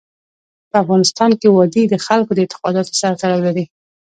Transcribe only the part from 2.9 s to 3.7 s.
سره تړاو لري.